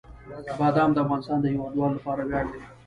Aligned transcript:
بادام 0.59 0.89
د 0.93 0.97
افغانستان 1.05 1.37
د 1.41 1.45
هیوادوالو 1.53 1.97
لپاره 1.97 2.19
یو 2.21 2.29
ویاړ 2.29 2.45
دی. 2.51 2.61